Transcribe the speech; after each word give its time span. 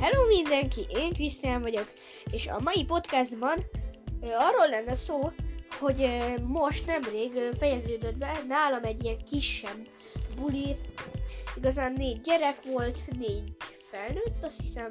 Hello 0.00 0.26
mindenki, 0.26 0.86
én 0.88 1.12
Krisztián 1.12 1.60
vagyok, 1.60 1.92
és 2.30 2.46
a 2.46 2.60
mai 2.60 2.84
podcastban 2.84 3.64
ö, 4.20 4.26
arról 4.26 4.68
lenne 4.68 4.94
szó, 4.94 5.32
hogy 5.78 6.10
most 6.42 6.86
nemrég 6.86 7.34
ö, 7.34 7.48
fejeződött 7.58 8.16
be 8.16 8.42
nálam 8.48 8.84
egy 8.84 9.04
ilyen 9.04 9.24
kisebb 9.24 9.88
buli. 10.36 10.76
Igazán 11.56 11.92
négy 11.92 12.20
gyerek 12.20 12.64
volt, 12.64 13.02
négy 13.18 13.56
felnőtt, 13.90 14.44
azt 14.44 14.60
hiszem, 14.60 14.90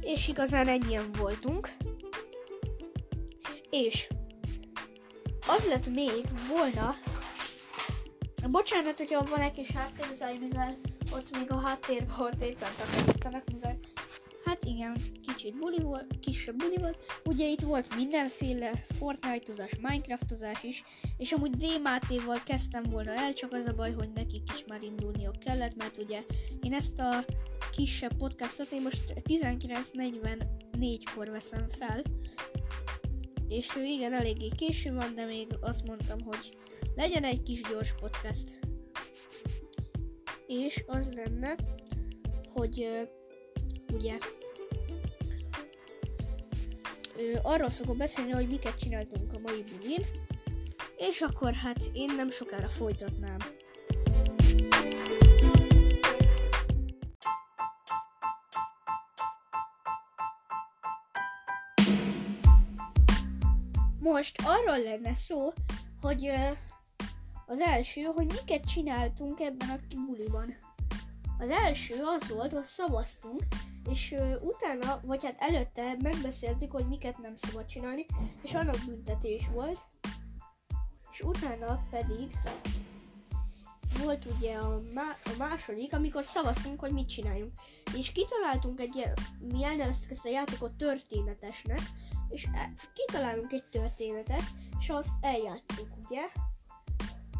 és 0.00 0.28
igazán 0.28 0.68
ennyien 0.68 1.12
voltunk. 1.18 1.68
És 3.70 4.08
az 5.46 5.68
lett 5.68 5.86
még 5.86 6.24
volna, 6.48 6.94
bocsánat, 8.50 8.96
hogyha 8.96 9.24
van 9.24 9.40
egy 9.40 9.52
kis 9.52 9.70
háttérzaj, 9.70 10.38
mivel 10.38 10.78
ott 11.12 11.36
még 11.38 11.50
a 11.50 11.60
háttérben 11.60 12.16
volt 12.18 12.42
éppen 12.42 12.70
takarítanak, 12.78 13.44
mivel 13.52 13.78
igen, 14.78 14.96
kicsit 15.26 15.58
buli 15.58 15.82
volt, 15.82 16.18
kisebb 16.20 16.56
buli 16.56 16.76
volt. 16.76 16.98
Ugye 17.24 17.48
itt 17.48 17.60
volt 17.60 17.96
mindenféle 17.96 18.84
Fortnite-ozás, 18.98 19.72
Minecraft-ozás 19.80 20.62
is, 20.62 20.84
és 21.16 21.32
amúgy 21.32 21.50
DMAT-val 21.50 22.42
kezdtem 22.44 22.82
volna 22.82 23.14
el, 23.14 23.32
csak 23.32 23.52
az 23.52 23.66
a 23.66 23.74
baj, 23.74 23.92
hogy 23.92 24.10
nekik 24.14 24.52
is 24.54 24.64
már 24.68 24.82
indulniuk 24.82 25.38
kellett, 25.38 25.76
mert 25.76 25.98
ugye 25.98 26.24
én 26.62 26.72
ezt 26.72 26.98
a 26.98 27.24
kisebb 27.70 28.16
podcastot 28.16 28.70
én 28.70 28.82
most 28.82 29.12
19.44-kor 29.24 31.30
veszem 31.30 31.68
fel, 31.78 32.02
és 33.48 33.76
ő 33.76 33.84
igen, 33.84 34.12
eléggé 34.12 34.48
késő 34.56 34.92
van, 34.92 35.14
de 35.14 35.24
még 35.24 35.46
azt 35.60 35.86
mondtam, 35.86 36.18
hogy 36.24 36.56
legyen 36.96 37.24
egy 37.24 37.42
kis 37.42 37.60
gyors 37.60 37.94
podcast. 38.00 38.58
És 40.46 40.84
az 40.86 41.08
lenne, 41.14 41.54
hogy 42.52 42.82
ö, 42.82 43.02
ugye 43.94 44.18
arról 47.42 47.70
fogok 47.70 47.96
beszélni, 47.96 48.30
hogy 48.30 48.48
miket 48.48 48.78
csináltunk 48.78 49.32
a 49.32 49.38
mai 49.42 49.64
bulin, 49.70 50.04
és 50.96 51.20
akkor 51.20 51.52
hát 51.52 51.90
én 51.92 52.14
nem 52.16 52.30
sokára 52.30 52.68
folytatnám. 52.68 53.36
Most 63.98 64.40
arról 64.44 64.82
lenne 64.82 65.14
szó, 65.14 65.52
hogy 66.00 66.30
az 67.46 67.60
első, 67.60 68.00
hogy 68.00 68.26
miket 68.26 68.64
csináltunk 68.64 69.40
ebben 69.40 69.68
a 69.68 69.96
buliban. 70.06 70.56
Az 71.38 71.48
első 71.48 71.94
az 72.02 72.28
volt, 72.28 72.52
hogy 72.52 72.64
szavaztunk, 72.64 73.42
és 73.90 74.12
ö, 74.12 74.36
utána, 74.40 75.00
vagy 75.04 75.24
hát 75.24 75.36
előtte 75.38 75.96
megbeszéltük, 76.02 76.70
hogy 76.70 76.88
miket 76.88 77.18
nem 77.18 77.36
szabad 77.36 77.66
csinálni, 77.66 78.06
és 78.42 78.54
annak 78.54 78.78
büntetés 78.86 79.48
volt. 79.52 79.78
És 81.10 81.20
utána 81.20 81.82
pedig 81.90 82.36
volt 84.02 84.24
ugye 84.24 84.56
a, 84.56 84.80
má- 84.94 85.18
a 85.24 85.30
második, 85.38 85.94
amikor 85.94 86.24
szavaztunk, 86.24 86.80
hogy 86.80 86.92
mit 86.92 87.08
csináljunk. 87.08 87.52
És 87.96 88.12
kitaláltunk 88.12 88.80
egy 88.80 88.94
ilyen, 88.94 89.12
mi 89.38 89.64
elneveztük 89.64 90.10
ezt 90.10 90.24
a 90.24 90.28
játékot 90.28 90.72
történetesnek, 90.72 91.80
és 92.28 92.44
e- 92.44 92.72
kitalálunk 92.92 93.52
egy 93.52 93.64
történetet, 93.64 94.42
és 94.80 94.88
azt 94.88 95.10
eljátszunk, 95.20 95.88
ugye? 96.04 96.20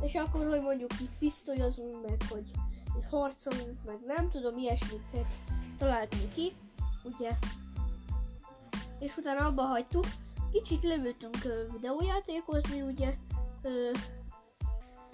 És 0.00 0.14
akkor, 0.14 0.46
hogy 0.46 0.60
mondjuk 0.60 1.00
így 1.00 1.10
pisztolyozunk, 1.18 2.08
meg 2.08 2.22
hogy 2.28 2.50
így 2.96 3.04
harcolunk, 3.10 3.84
meg 3.84 3.98
nem 4.06 4.30
tudom, 4.30 4.58
ilyesmiket 4.58 5.34
találtunk 5.78 6.32
ki, 6.32 6.52
ugye? 7.02 7.30
És 8.98 9.16
utána 9.16 9.46
abba 9.46 9.62
hagytuk, 9.62 10.06
kicsit 10.52 10.82
leültünk 10.82 11.44
ö, 11.44 11.72
videójátékozni, 11.72 12.80
ugye? 12.80 13.14
Ö, 13.62 13.90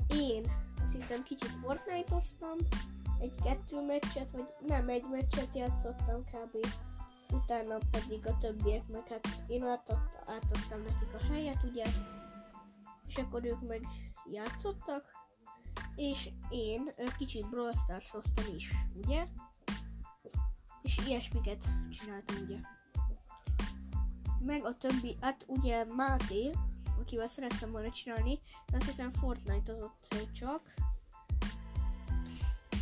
én 0.09 0.43
azt 0.83 0.93
hiszem 0.93 1.23
kicsit 1.23 1.51
Fortnite-oztam, 1.63 2.57
egy-kettő 3.21 3.87
meccset, 3.87 4.29
vagy 4.33 4.47
nem, 4.67 4.89
egy 4.89 5.05
meccset 5.11 5.55
játszottam 5.55 6.25
kb. 6.25 6.67
Utána 7.33 7.79
pedig 7.91 8.27
a 8.27 8.37
többiek, 8.41 8.89
meg 8.89 9.09
hát 9.09 9.29
én 9.47 9.63
átadta, 9.63 10.19
átadtam 10.27 10.83
nekik 10.83 11.15
a 11.15 11.33
helyet, 11.33 11.63
ugye? 11.71 11.85
És 13.15 13.23
akkor 13.23 13.45
ők 13.45 13.69
meg 13.69 13.87
játszottak, 14.31 15.05
és 15.97 16.31
én 16.49 16.91
kicsit 17.19 17.49
Brawl 17.49 17.73
stars 17.73 18.11
hoztam 18.11 18.55
is, 18.55 18.73
ugye? 18.95 19.27
És 20.83 20.99
ilyesmiket 21.07 21.69
csináltam, 21.91 22.37
ugye? 22.43 22.59
Meg 24.41 24.65
a 24.65 24.73
többi, 24.73 25.17
hát 25.21 25.45
ugye 25.47 25.85
Máté, 25.85 26.51
akivel 27.01 27.27
szerettem 27.27 27.71
volna 27.71 27.91
csinálni, 27.91 28.41
de 28.71 28.77
azt 28.77 28.87
hiszem 28.87 29.13
Fortnite 29.13 29.73
az 29.73 29.83
ott 29.83 30.33
csak. 30.33 30.75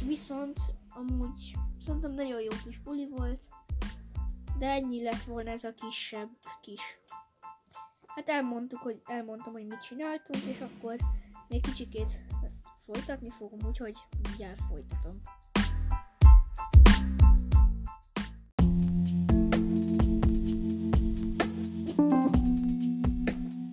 Viszont 0.06 0.58
amúgy 0.88 1.54
szerintem 1.80 2.12
nagyon 2.12 2.40
jó 2.40 2.50
kis 2.64 2.78
buli 2.78 3.08
volt, 3.08 3.42
de 4.58 4.70
ennyi 4.70 5.02
lett 5.02 5.22
volna 5.22 5.50
ez 5.50 5.64
a 5.64 5.72
kisebb 5.72 6.30
kis. 6.60 7.00
Hát 8.14 8.28
elmondtuk, 8.28 8.80
hogy 8.80 9.02
elmondtam, 9.04 9.52
hogy 9.52 9.66
mit 9.66 9.82
csináltunk, 9.82 10.42
és 10.44 10.60
akkor 10.60 10.96
még 11.48 11.62
kicsikét 11.62 12.24
folytatni 12.84 13.30
fogom, 13.30 13.58
úgyhogy 13.68 13.96
mindjárt 14.22 14.60
folytatom. 14.68 15.20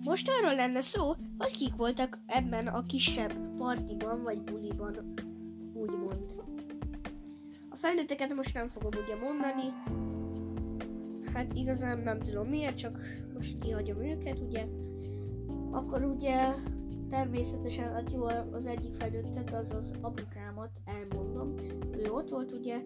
Most 0.04 0.28
arról 0.28 0.54
lenne 0.54 0.80
szó, 0.80 1.14
hogy 1.38 1.56
kik 1.56 1.74
voltak 1.76 2.18
ebben 2.26 2.66
a 2.66 2.86
kisebb 2.86 3.56
partiban 3.58 4.22
vagy 4.22 4.40
buliban, 4.42 5.14
úgymond. 5.74 6.34
A 7.68 7.76
felnőtteket 7.76 8.34
most 8.34 8.54
nem 8.54 8.68
fogom 8.68 8.90
ugye 9.04 9.16
mondani, 9.16 9.72
hát 11.32 11.52
igazán 11.54 11.98
nem 11.98 12.18
tudom 12.18 12.48
miért, 12.48 12.76
csak 12.76 13.00
most 13.34 13.58
kihagyom 13.58 14.02
őket, 14.02 14.38
ugye. 14.40 14.66
Akkor 15.70 16.04
ugye 16.04 16.54
természetesen 17.08 17.92
hát 17.92 18.12
jó, 18.12 18.24
az 18.52 18.66
egyik 18.66 18.94
felnőttet, 18.94 19.52
az 19.52 19.70
az 19.70 19.92
apukámat 20.00 20.70
elmondom, 20.84 21.54
ő 21.92 22.10
ott 22.12 22.28
volt 22.28 22.52
ugye, 22.52 22.76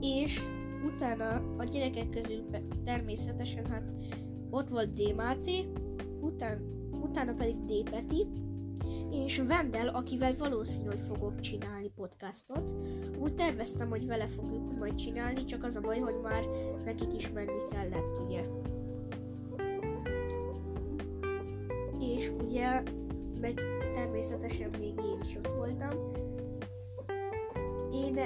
és 0.00 0.40
utána 0.84 1.56
a 1.56 1.64
gyerekek 1.64 2.10
közül 2.10 2.44
természetesen 2.84 3.66
hát 3.66 3.92
ott 4.50 4.68
volt 4.68 4.92
D. 4.92 5.14
Máté, 5.14 5.72
után, 6.20 6.60
utána 7.00 7.32
pedig 7.32 7.56
D. 7.64 7.90
Peti, 7.90 8.26
és 9.14 9.42
Vendel, 9.46 9.88
akivel 9.88 10.34
valószínű, 10.38 10.86
hogy 10.86 11.02
fogok 11.06 11.40
csinálni 11.40 11.88
podcastot. 11.88 12.74
Úgy 13.18 13.34
terveztem, 13.34 13.88
hogy 13.88 14.06
vele 14.06 14.26
fogjuk 14.26 14.78
majd 14.78 14.94
csinálni, 14.94 15.44
csak 15.44 15.64
az 15.64 15.76
a 15.76 15.80
baj, 15.80 15.98
hogy 15.98 16.20
már 16.22 16.44
nekik 16.84 17.14
is 17.16 17.30
menni 17.30 17.68
kellett, 17.70 18.18
ugye. 18.24 18.42
És 22.00 22.32
ugye, 22.44 22.82
meg 23.40 23.60
természetesen 23.94 24.70
még 24.78 24.94
én 24.98 25.20
is 25.22 25.36
ott 25.36 25.54
voltam. 25.56 26.12
Én 27.92 28.18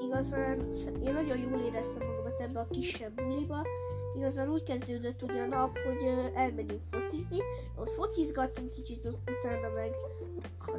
igazán, 0.00 0.58
én 1.02 1.12
nagyon 1.12 1.38
jól 1.38 1.60
éreztem 1.60 2.06
magamat 2.06 2.40
ebbe 2.40 2.60
a 2.60 2.66
kisebb 2.70 3.14
buliba, 3.14 3.66
igazán 4.16 4.48
úgy 4.48 4.62
kezdődött 4.62 5.22
ugye 5.22 5.42
a 5.42 5.46
nap, 5.46 5.78
hogy 5.78 6.30
elmegyünk 6.34 6.82
focizni, 6.90 7.38
ott 7.76 7.90
focizgattunk 7.90 8.70
kicsit, 8.70 9.06
ut- 9.06 9.30
utána 9.30 9.68
meg 9.74 9.94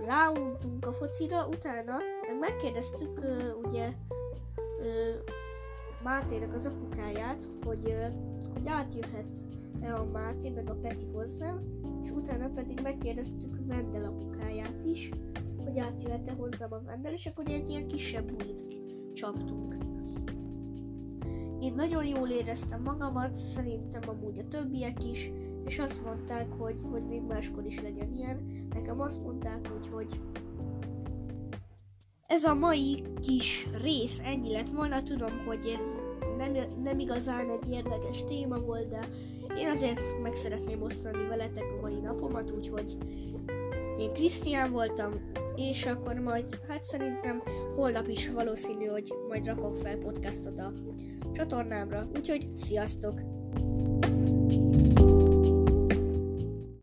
ráuntunk 0.06 0.85
a 0.85 0.94
focira, 0.94 1.47
utána 1.47 1.97
meg 2.28 2.38
megkérdeztük 2.40 3.19
ugye 3.63 3.93
Mátének 6.03 6.53
az 6.53 6.66
apukáját, 6.66 7.47
hogy, 7.64 7.96
hogy 8.53 8.67
átjöhet-e 8.67 9.96
a 9.96 10.05
Máté 10.05 10.49
meg 10.49 10.70
a 10.70 10.76
Peti 10.76 11.05
hozzám, 11.14 11.64
és 12.03 12.11
utána 12.11 12.49
pedig 12.49 12.79
megkérdeztük 12.81 13.55
Vendel 13.67 14.05
apukáját 14.05 14.85
is, 14.85 15.09
hogy 15.64 15.79
átjöhet-e 15.79 16.31
hozzám 16.31 16.73
a 16.73 16.81
Vendel, 16.85 17.14
és 17.14 17.26
akkor 17.26 17.43
egy 17.47 17.70
ilyen 17.70 17.88
kisebb 17.88 18.31
bulit 18.31 18.66
csaptunk. 19.14 19.76
Én 21.66 21.73
nagyon 21.73 22.06
jól 22.06 22.29
éreztem 22.29 22.82
magamat, 22.82 23.35
szerintem 23.35 24.02
amúgy 24.09 24.40
a 24.40 24.47
többiek 24.47 25.03
is, 25.03 25.32
és 25.66 25.79
azt 25.79 26.03
mondták, 26.03 26.52
hogy, 26.58 26.82
hogy 26.91 27.08
még 27.08 27.22
máskor 27.22 27.66
is 27.66 27.82
legyen 27.82 28.16
ilyen. 28.17 28.67
Nekem 28.73 29.00
azt 29.00 29.22
mondták 29.23 29.72
úgy, 29.78 29.88
hogy 29.88 30.22
ez 32.28 32.44
a 32.44 32.53
mai 32.53 33.03
kis 33.22 33.67
rész 33.82 34.22
ennyi 34.23 34.52
lett 34.52 34.70
volna. 34.70 35.03
Tudom, 35.03 35.46
hogy 35.46 35.78
ez 35.79 35.88
nem, 36.38 36.52
nem 36.84 37.00
igazán 37.00 37.50
egy 37.50 37.72
érdekes 37.72 38.23
téma 38.23 38.58
volt, 38.58 38.90
de 38.90 39.00
én 39.58 39.70
azért 39.70 40.22
meg 40.22 40.35
szeretném 40.35 40.82
osztani 40.82 41.28
veletek 41.28 41.66
a 41.78 41.82
mai 41.82 42.00
napomat, 42.00 42.52
úgyhogy 42.52 42.97
én 43.97 44.14
Krisztián 44.14 44.72
voltam, 44.72 45.12
és 45.56 45.86
akkor 45.86 46.14
majd, 46.14 46.59
hát 46.68 46.86
szerintem 46.86 47.44
holnap 47.76 48.08
is 48.08 48.30
valószínű, 48.30 48.86
hogy 48.86 49.14
majd 49.28 49.46
rakok 49.46 49.78
fel 49.78 49.97
podcastot 49.97 50.59
a 50.59 50.74
csatornámra. 51.34 52.08
Úgyhogy 52.16 52.56
sziasztok! 52.56 53.22